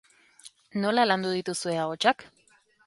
[0.85, 2.29] Nola landu dituzue ahotsak?